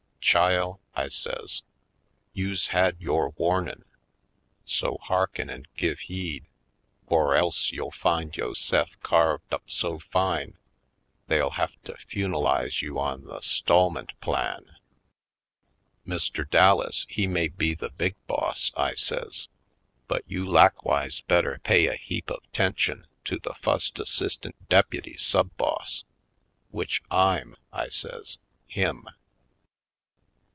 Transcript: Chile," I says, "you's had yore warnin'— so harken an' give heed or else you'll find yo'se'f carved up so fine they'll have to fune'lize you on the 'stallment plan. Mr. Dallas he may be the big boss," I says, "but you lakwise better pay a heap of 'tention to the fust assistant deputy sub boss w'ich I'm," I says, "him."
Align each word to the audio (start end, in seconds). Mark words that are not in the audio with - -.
Chile," 0.23 0.75
I 0.93 1.09
says, 1.09 1.63
"you's 2.31 2.67
had 2.67 3.01
yore 3.01 3.31
warnin'— 3.31 3.83
so 4.65 4.97
harken 5.01 5.49
an' 5.49 5.65
give 5.75 5.97
heed 5.99 6.45
or 7.07 7.35
else 7.35 7.71
you'll 7.71 7.91
find 7.91 8.37
yo'se'f 8.37 8.91
carved 9.01 9.51
up 9.53 9.63
so 9.69 9.97
fine 9.99 10.57
they'll 11.27 11.49
have 11.49 11.73
to 11.83 11.97
fune'lize 12.07 12.81
you 12.83 12.97
on 12.99 13.25
the 13.25 13.41
'stallment 13.41 14.11
plan. 14.21 14.77
Mr. 16.07 16.47
Dallas 16.49 17.05
he 17.09 17.25
may 17.27 17.47
be 17.49 17.73
the 17.73 17.89
big 17.89 18.15
boss," 18.27 18.71
I 18.77 18.93
says, 18.93 19.49
"but 20.07 20.23
you 20.27 20.45
lakwise 20.45 21.19
better 21.21 21.59
pay 21.63 21.87
a 21.87 21.95
heap 21.95 22.29
of 22.29 22.43
'tention 22.53 23.07
to 23.25 23.39
the 23.39 23.55
fust 23.55 23.97
assistant 23.99 24.69
deputy 24.69 25.17
sub 25.17 25.49
boss 25.57 26.05
w'ich 26.71 27.01
I'm," 27.09 27.57
I 27.73 27.89
says, 27.89 28.37
"him." 28.67 29.09